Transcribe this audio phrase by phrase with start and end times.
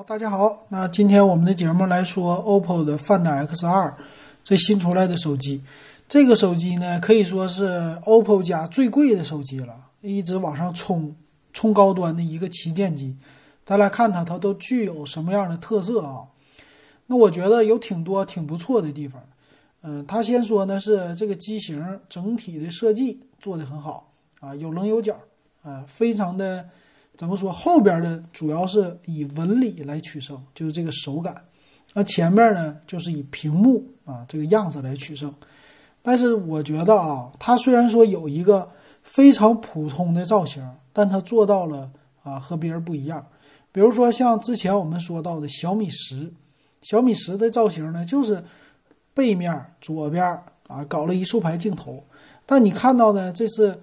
[0.00, 0.64] 好，大家好。
[0.70, 3.92] 那今天我们的节目来说 OPPO 的 Find X2
[4.42, 5.62] 这新出来的手机。
[6.08, 7.66] 这个手机呢，可以说是
[8.06, 11.14] OPPO 家最贵的手机了，一直往上冲，
[11.52, 13.14] 冲高端的一个旗舰机。
[13.66, 16.24] 咱来看它，它都具有什么样的特色啊？
[17.04, 19.22] 那我觉得有挺多挺不错的地方。
[19.82, 24.10] 嗯，它先说呢是这个机型整体的设计做得很好
[24.40, 25.14] 啊，有棱有角
[25.62, 26.66] 啊，非常的。
[27.20, 27.52] 怎么说？
[27.52, 31.34] 后边的主要是以纹理来取胜，就是这个手感。
[31.92, 35.30] 那前面呢，就是以屏幕啊这个样子来取胜。
[36.00, 38.66] 但是我觉得啊，它虽然说有一个
[39.02, 41.90] 非常普通的造型，但它做到了
[42.22, 43.26] 啊和别人不一样。
[43.70, 46.32] 比如说像之前我们说到的小米十，
[46.80, 48.42] 小米十的造型呢，就是
[49.12, 50.24] 背面左边
[50.68, 52.02] 啊搞了一竖排镜头，
[52.46, 53.78] 但你看到呢，这是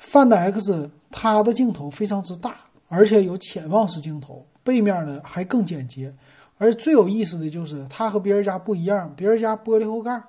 [0.00, 2.54] Find X，它的镜头非常之大。
[2.88, 6.12] 而且有潜望式镜头，背面呢还更简洁。
[6.56, 10.20] 而最有意思的就是它和别人家不一样，别人家玻璃后盖，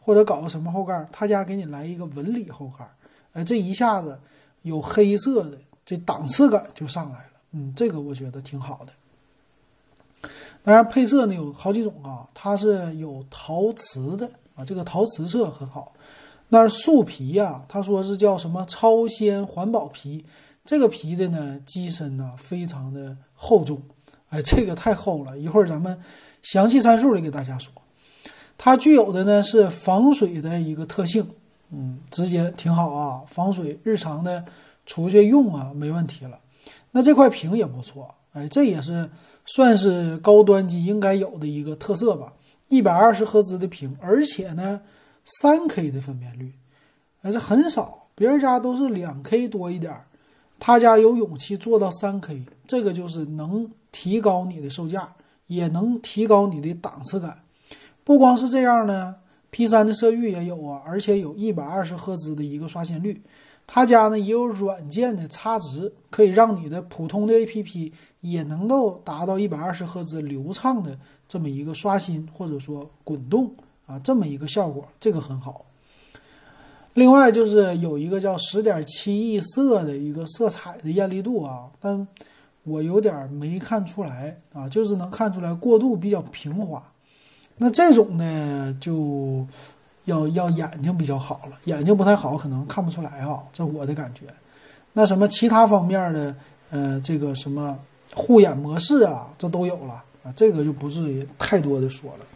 [0.00, 2.86] 或者搞个什么后盖，他家给你来一个纹理后盖。
[3.32, 4.18] 哎，这一下子
[4.60, 7.30] 有黑色的，这档次感就上来了。
[7.52, 10.28] 嗯，这个我觉得挺好的。
[10.62, 15.92] 当然配色呢有好几种啊，它是有陶瓷的啊，这个陶瓷色很好。
[16.50, 20.22] 那树皮呀，他说是叫什么超纤环保皮。
[20.64, 23.82] 这个皮的呢，机身呢非常的厚重，
[24.28, 25.38] 哎，这个太厚了。
[25.38, 25.98] 一会儿咱们
[26.42, 27.72] 详细参数里给大家说。
[28.56, 31.28] 它具有的呢是防水的一个特性，
[31.70, 34.44] 嗯，直接挺好啊，防水，日常的
[34.86, 36.38] 出去用啊没问题了。
[36.92, 39.10] 那这块屏也不错，哎，这也是
[39.44, 42.32] 算是高端机应该有的一个特色吧。
[42.68, 44.80] 一百二十赫兹的屏，而且呢
[45.24, 46.54] 三 K 的分辨率，
[47.22, 50.06] 哎，这很少，别人家都是两 K 多一点儿。
[50.64, 55.12] 他家有勇气做到三 K，这个就是能提高你的售价，
[55.48, 57.36] 也能提高你的档次感。
[58.04, 59.16] 不光是这样呢
[59.50, 63.20] ，P3 的色域也有啊，而且有一百二十赫兹的一个刷新率。
[63.66, 73.52] 他家呢也有软件的差值，可以让你的普通的 APP 也能够达到一百二十赫兹流畅的这么一个刷新或者说滚动
[73.86, 75.66] 啊，这么一个效果，这个很好。
[76.94, 82.06] 另外就是有一个叫十点七亿色的一个色彩的艳丽度啊，但
[82.64, 86.82] 我有点没看出来啊，就是能看出来过渡比较平滑。
[87.56, 89.46] 那这种呢，就
[90.04, 94.26] 要要眼睛比较好了，眼睛不太好可能看不出来啊，这我的感觉。
[94.92, 96.34] 那什么其他方面的，
[96.70, 97.78] 呃，这个什么
[98.14, 102.26] 护眼模式啊，这都有了啊，这个就不是太多的说了。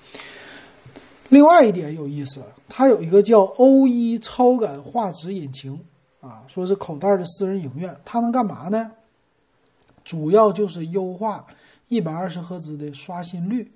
[1.28, 5.78] 另外一点有意思，它有一个叫 O1 超感画质引擎
[6.20, 8.90] 啊，说是口袋的私人影院，它能干嘛呢？
[10.04, 11.44] 主要就是优化
[11.88, 13.68] 一百二十赫兹的刷新率，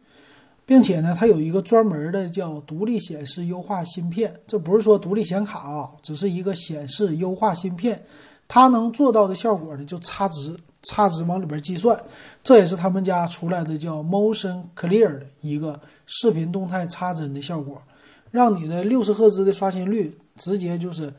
[0.64, 8.00] 并且呢，它有一个专门的叫独立显示优化芯片，这不是说独立显卡啊，只是一个显示优化芯片，
[8.46, 10.56] 它能做到的效果呢，就差值。
[10.82, 12.02] 差值往里边计算，
[12.42, 17.82] 这也是他们家出来的叫 Motion Clear 的一个视频动态插帧的效果，
[18.30, 21.12] 让你的六十赫兹的刷新率直接就是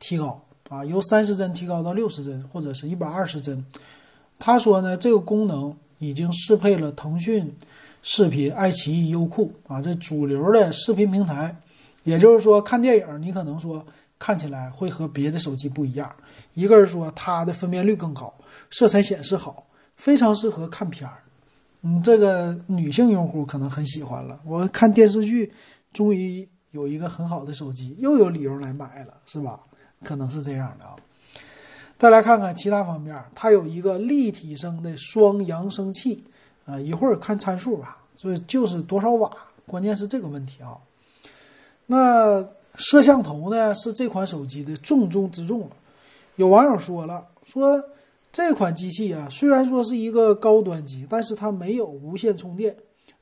[0.00, 3.64] 提高啊，由三十帧提高到六十帧或者是一百二十帧。
[4.38, 7.54] 他说呢，这个功能已经适配了腾讯
[8.02, 11.56] 视频、爱奇艺、优酷啊，这主流的视频平台。
[12.02, 13.82] 也就是说，看电影你可能说
[14.18, 16.14] 看起来会和别的手机不一样，
[16.52, 18.34] 一个是说它的分辨率更高。
[18.70, 19.66] 色彩显示好，
[19.96, 21.18] 非常适合看片儿。
[21.86, 24.40] 嗯，这个女性用户可能很喜欢了。
[24.46, 25.52] 我看电视剧，
[25.92, 29.60] 终于有一个很好的手机，又有理由来买了，是吧？
[30.02, 30.96] 可能是这样的啊。
[31.98, 36.24] 再来看看其他方面，它有一个立体声的双扬声器
[36.64, 36.80] 啊。
[36.80, 39.30] 一会儿看参数吧，所以就是多少瓦，
[39.66, 40.78] 关键是这个问题啊。
[41.84, 42.42] 那
[42.76, 45.76] 摄像头呢，是这款手机的重中之重了。
[46.36, 47.84] 有网友说了，说。
[48.34, 52.76] 这款机器啊，虽然说是一个高端机，但是它没有无线充电。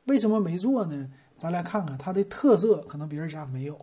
[0.06, 1.06] 为什么没做呢？
[1.36, 3.78] 咱来看看它的特色，可能别人家没有，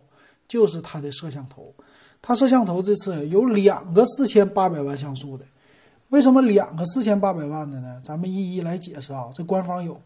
[0.48, 1.72] 就是它的摄像头。
[2.20, 5.44] 它摄像头这次有两个四千八百万像素的。
[6.08, 8.00] 为什么两个四千八百万的呢？
[8.04, 9.30] 咱们一一来解释啊。
[9.32, 10.02] 这官方有，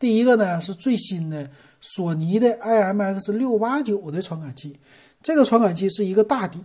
[0.00, 1.48] 第一个呢是最新的
[1.80, 4.76] 索尼的 IMX 六八九的传感器，
[5.22, 6.58] 这个传感器是一个大底。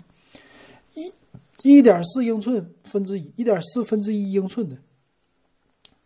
[1.62, 4.78] 一点四英寸分之一，一点四分之一英寸的，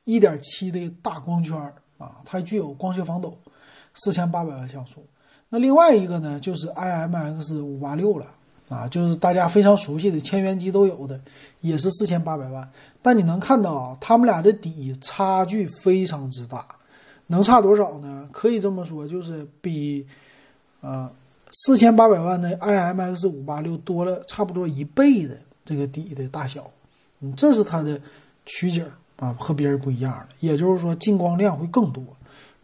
[0.04, 1.58] 一点七的大光圈
[1.98, 3.38] 啊，它具有光学防抖，
[3.96, 5.06] 四千八百万像素。
[5.50, 8.28] 那另外一个呢，就是 IMX 五八六了
[8.68, 11.22] 啊，就是大家非常熟悉的千元机都有的，
[11.62, 12.68] 也是四千八百万。
[13.04, 16.68] 但你能看到啊，他们俩的底差距非常之大，
[17.28, 18.28] 能差多少呢？
[18.32, 20.08] 可以这么说，就是比
[20.82, 21.12] 呃
[21.54, 26.70] 四千八百万的 IMX 五八六多了差不多一倍的这个底的大小。
[27.22, 28.00] 嗯，这是它的
[28.46, 28.86] 取景
[29.18, 30.36] 啊，和别人不一样的。
[30.40, 32.04] 也就是说，进光量会更多，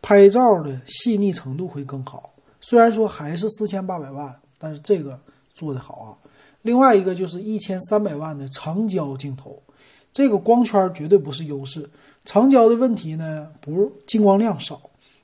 [0.01, 2.33] 拍照的细腻程度会更好。
[2.59, 5.17] 虽然说还是四千八百万，但是这个
[5.53, 6.09] 做的好啊。
[6.63, 9.61] 另外一个就是一千三百万的长焦镜头。
[10.11, 11.87] 这个光圈绝对不是优势，
[12.25, 14.81] 长焦的问题呢，不进光量少，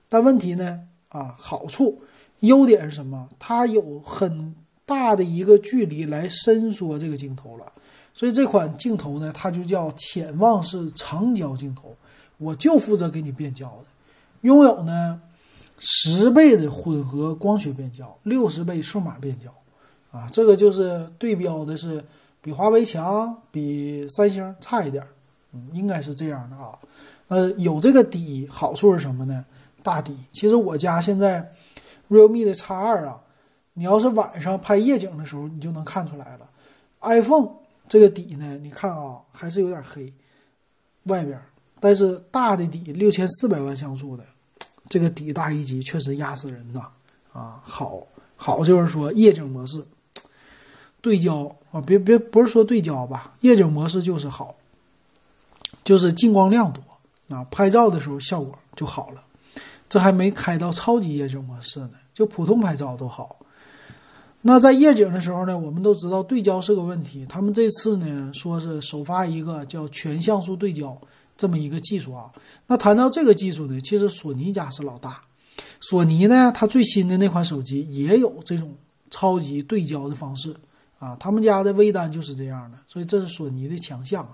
[0.08, 0.80] 但问题呢，
[1.10, 2.00] 啊，好处，
[2.46, 3.28] 优点是什么？
[3.38, 4.56] 它有很
[4.86, 7.72] 大的一个距离来伸缩这个镜头了，
[8.14, 11.96] 所以这款镜头呢，它就叫潜望式长焦镜头，
[12.38, 13.86] 我就负责给你变焦的，
[14.42, 15.22] 拥有呢
[15.78, 19.54] 十倍的混合光学变焦，六十倍数码变焦，
[20.12, 22.04] 啊，这个就是对标的是。
[22.42, 25.04] 比华为强，比三星差一点
[25.52, 26.78] 嗯，应该是这样的啊。
[27.28, 29.44] 呃，有这个底，好处是什么呢？
[29.82, 30.16] 大底。
[30.32, 31.52] 其实我家现在
[32.10, 33.22] realme 的 X 二啊，
[33.74, 36.50] 你要是晚上拍夜景的时候，你就能看出来了。
[37.02, 37.50] iPhone
[37.88, 40.12] 这个底呢，你看啊，还是有点黑，
[41.04, 41.40] 外边，
[41.80, 44.24] 但是大的底，六千四百万像素的，
[44.90, 46.88] 这个底大一级确实压死人呐。
[47.34, 48.02] 啊，好，
[48.36, 49.86] 好就是说夜景模式。
[51.02, 54.56] 对焦啊，别别不是说对焦吧，夜景模式就是好，
[55.84, 56.82] 就是进光量多
[57.36, 59.24] 啊，拍照的时候效果就好了。
[59.88, 63.38] 这还没开到超级夜景模式呢，就普通拍照都好。
[64.42, 67.26] 那在夜景的时候呢，我们都知道对焦是个问题。
[67.28, 70.96] 他们这次呢说是首发一个叫全像素对焦
[71.36, 72.32] 这么一个技术啊。
[72.68, 75.22] 那谈到这个技术呢，其实索尼家是老大，
[75.82, 78.76] 索尼呢它最新的那款手机也有这种
[79.10, 80.56] 超级对焦的方式。
[80.98, 84.28] 啊，他们家的微单就是这样的，所以这是索尼的强项。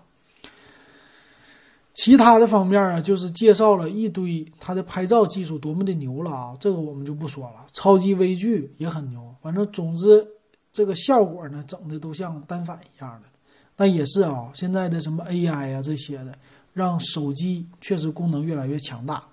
[2.01, 7.67] 其他的方面啊，就是介绍了一堆它的拍照技术多么的牛了啊，这个我们就不说了。
[7.73, 10.27] 超级微距也很牛，反正总之
[10.73, 13.27] 这个效果呢，整的都像单反一样的。
[13.75, 16.33] 但也是啊，现在的什么 AI 啊这些的，
[16.73, 19.23] 让手机确实功能越来越强大。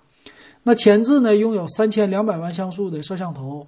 [0.61, 3.65] 那前置呢，拥有三千两百万像素的摄像头，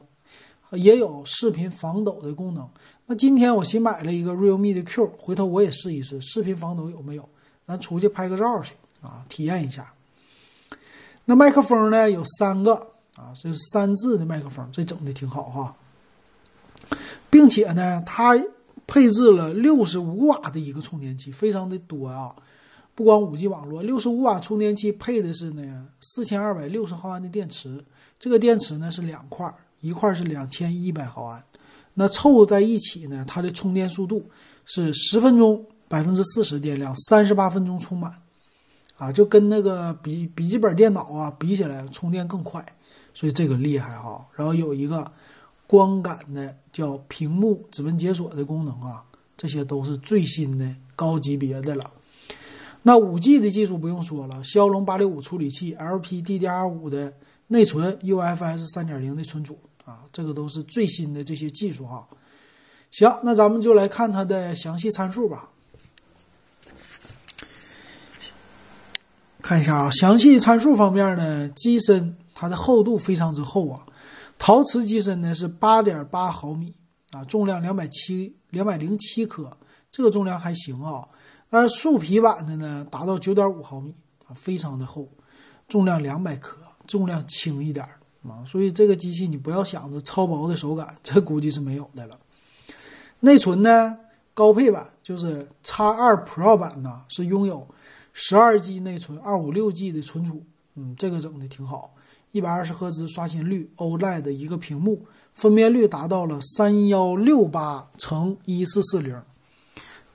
[0.73, 2.69] 也有视频防抖的功能。
[3.07, 7.27] 那今天我新买了一个 realme 的 Q，回头我也试一试视频防抖有没有，
[7.65, 9.91] 咱出去拍个照去啊，体验一下。
[11.25, 12.73] 那麦克风呢有三个
[13.15, 15.75] 啊，这是三字的麦克风，这整的挺好哈，
[17.29, 18.35] 并且呢它
[18.87, 22.35] 配置了六十五瓦的一个充电器，非常的多啊，
[22.95, 27.83] 不光五 G 网络，六十五瓦充电器配的是呢四千二百六十毫安的电池，
[28.19, 31.43] 这个电池呢是两块，一块是两千一百毫安。
[31.93, 33.25] 那凑在一起呢？
[33.27, 34.25] 它的充电速度
[34.65, 38.20] 是十分钟百分之四十电量，三十八分钟充满，
[39.01, 42.63] 啊，就跟那个笔笔记本电脑啊比起来，充电更快，
[43.15, 44.23] 所以这个厉害哈。
[44.35, 45.11] 然后有一个
[45.65, 49.03] 光感的叫屏幕指纹解锁的功能啊，
[49.35, 51.89] 这些都是最新的高级别的了。
[52.83, 57.11] 那五 G 的技术不用说了，骁龙八六五处理器，LPDDR5 的
[57.47, 59.57] 内存，UFS 三点零的存储。
[59.83, 62.07] 啊，这个都是最新的这些技术哈。
[62.91, 65.49] 行，那咱们就来看它的详细参数吧。
[69.51, 73.85] 看一下啊，详细参数方面呢，机身它的厚度非常之厚啊，
[74.39, 76.73] 陶瓷机身呢是八点八毫米
[77.11, 79.51] 啊，重量两百七两百零七克，
[79.91, 81.05] 这个重量还行啊。
[81.49, 83.93] 但是树皮版的呢达到九点五毫米
[84.25, 85.05] 啊，非常的厚，
[85.67, 86.55] 重量两百克，
[86.87, 87.85] 重量轻一点。
[88.23, 92.17] 啊，所以这个机器你不要想着超薄的手感，这估计是没有的了。
[93.19, 93.97] 内存呢，
[94.33, 97.67] 高配版就是 X 二 Pro 版呢，是拥有
[98.13, 100.43] 十二 G 内存，二五六 G 的存储。
[100.75, 101.93] 嗯，这个整的挺好，
[102.31, 109.21] 一百二十赫兹刷新率，OLED 的一个屏幕，分辨率达到了三幺六八乘一四四零，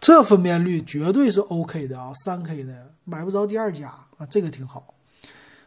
[0.00, 4.95] 这分辨率绝对是 OK 的啊，三 K 的买不着第二家啊，这个挺好。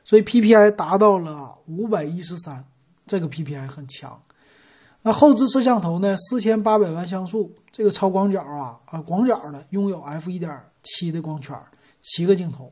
[0.04, 2.66] 所以 PPI 达到了五百一十三，
[3.06, 4.20] 这个 PPI 很强。
[5.04, 6.18] 那后置摄像头呢？
[6.18, 11.56] 四千八百万像素，这个超广角啊啊，广角的，拥有 f 一点七的光圈，
[12.10, 12.72] 七个镜头。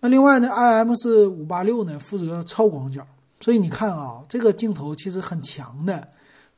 [0.00, 3.06] 那另外呢？I M 是五八六呢，负责超广角。
[3.40, 6.08] 所以你看啊，这个镜头其实很强的。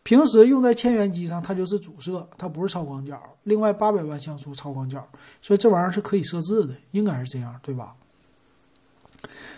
[0.04, 3.20] 平时用在千元机上，它就是主摄，它不是超广角。
[3.42, 5.04] 另外八百万像素超广角，
[5.42, 7.92] 所以这玩意儿是可以设置的，应该是这样，对吧？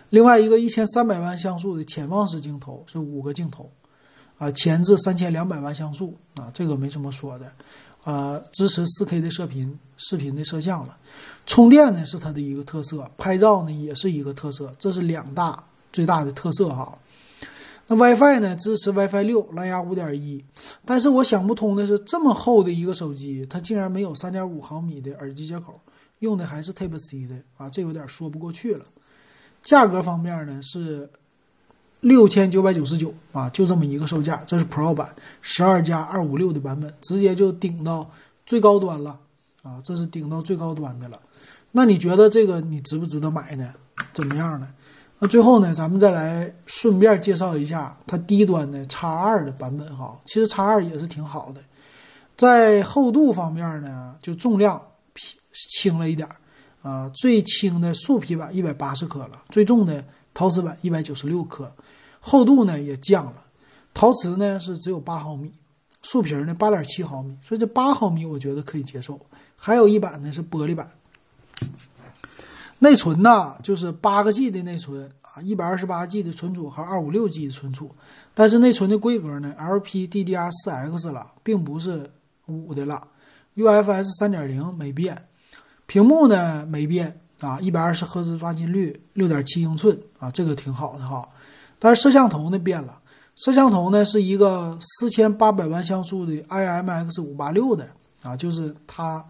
[0.09, 3.71] 另外一个一千三百万像素的潜望式镜头是五个镜头，
[4.39, 7.53] 啊，前置三千两百万像素啊，这个没什么说的。
[8.09, 10.97] 呃，支持 4K 的射频视频的摄像了。
[11.45, 15.63] 充电呢是它的一个特色，拍照呢也是一个特色，这是两大
[15.93, 16.97] 最大的特色哈。
[17.87, 20.43] 那 WiFi 呢支持 WiFi 六，蓝牙五点一，
[20.87, 25.79] 但是我想不通的是，这么厚的一个手机，它竟然没有三点五毫米的耳机接口，
[26.21, 28.87] 用的还是 Type C 的啊，这有点说不过去了。
[29.61, 31.11] 价格方面呢是
[32.01, 38.09] 六千九百九十九啊，就这么一个售价，这是 Pro 版，十二加二五六的版本，直接就顶到
[38.47, 39.19] 最高端了
[39.63, 41.19] 啊，这是顶到最高端的了。
[41.73, 43.75] 那你觉得这个你值不值得买呢？
[44.13, 44.69] 怎么样呢？
[45.19, 50.17] 那最后呢，咱们再来顺便介绍一下它低端的 X 二的版本哈。
[50.27, 51.61] 其实 X 二也是挺好的，
[52.37, 54.81] 在厚度方面呢，就重量
[55.53, 56.29] 轻了一点
[56.83, 57.11] 啊。
[57.17, 60.05] 最轻的树皮版一百八十克了，最重的
[60.39, 61.75] 陶瓷版一百九十六克，
[62.21, 63.43] 厚度呢也降了。
[63.93, 65.53] 陶瓷呢是只有八毫米，
[66.01, 69.21] 素皮呢八点七毫米，所以这八毫米我觉得可以接受。
[69.57, 70.89] 还有一版呢是玻璃版。
[72.79, 77.91] 内存呢，就是八个 G 的内存啊，一百二十八 G 的存储和二五六 G 的存储，
[78.33, 82.09] 但是内存的规格呢，LPDDR4X 了，并不是
[82.47, 83.09] 五的了
[83.57, 85.27] ，UFS 三点零没变，
[85.87, 91.29] 屏幕呢没变啊，一百二十赫兹刷新率，六点七英寸啊，这个挺好的哈，
[91.79, 92.99] 但是摄像头呢变了，
[93.37, 97.89] 摄像头呢是一个四千八百万像素的 IMX 五八六的
[98.23, 99.25] 啊，就是它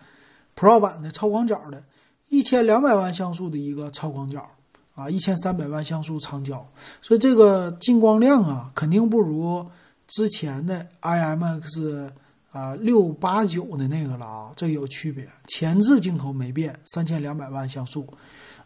[0.57, 1.83] Pro 版的超广角的。
[2.31, 4.47] 一千两百万像素的一个超广角，
[4.95, 6.67] 啊，一千三百万像素长焦，
[7.01, 9.65] 所以这个进光量啊，肯定不如
[10.07, 12.11] 之前的 IMX
[12.59, 15.25] 啊六八九的那个了啊，这有区别。
[15.47, 18.05] 前置镜头没变，三千两百万像素，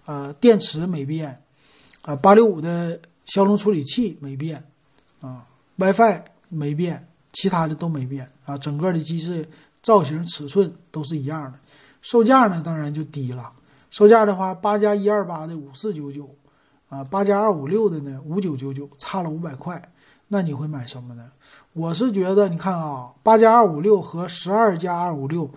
[0.07, 1.43] 呃，电池没变，
[2.01, 4.65] 啊，八六五的骁龙处理器没变，
[5.21, 5.47] 啊
[5.77, 9.47] ，WiFi 没变，其他的都没变啊，整个的机制
[9.83, 11.59] 造型尺寸都是一样的。
[12.01, 13.53] 售价呢，当然就低了。
[13.91, 16.35] 售价的话，八加一二八的五四九九，
[16.89, 19.93] 啊，八加二五六的呢五九九九，差了五百块。
[20.33, 21.31] 那你会买什么呢？
[21.75, 25.51] 我是觉得，你看啊，八加二五六和十二加二五六，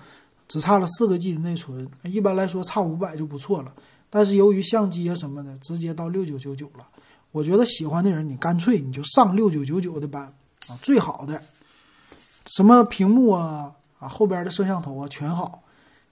[0.50, 3.72] 只差了四个 G 的内存，一般来说差五百就不错了。
[4.10, 6.86] 但是由于相机啊什么的，直接到六九九九了。
[7.32, 10.24] 我觉得喜欢的人，你干脆你就上六九九九的版
[10.68, 11.42] 啊，最好的，
[12.48, 15.64] 什么屏幕啊啊后边的摄像头啊全好。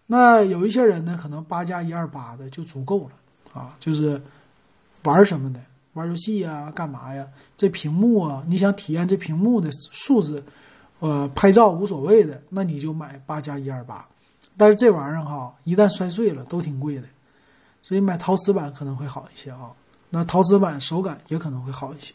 [0.06, 4.22] 那有一些人呢，可能八加一二八的就足够了啊，就是
[5.04, 5.60] 玩什么的，
[5.94, 7.28] 玩游戏呀，干嘛呀？
[7.56, 10.44] 这屏幕啊，你想体验这屏幕的素质，
[11.00, 14.06] 呃，拍照无所谓的，那你就买八加一二八。
[14.58, 17.04] 但是这玩意儿哈，一旦摔碎了都挺贵的，
[17.82, 19.72] 所以买陶瓷版可能会好一些啊。
[20.10, 22.14] 那陶瓷版手感也可能会好一些，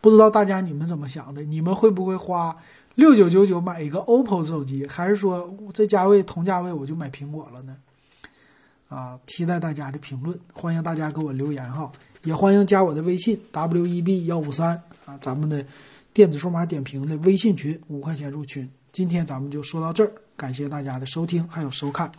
[0.00, 1.42] 不知道大家你们怎么想的？
[1.42, 2.56] 你们会不会花？
[2.94, 7.76] 六九九九买一个 OPPO 手机，还是说这价位同价位我就买苹果了呢？
[8.88, 11.92] 啊，期待大家的评论，欢迎大家给我留言哈，
[12.24, 15.64] 也欢迎加我的微信 WEB 幺五三啊，咱们的
[16.12, 18.68] 电子数码点评的微信群，五块钱入群。
[18.90, 22.10] 今天咱们就说到这儿，感谢大家的收听还有收看。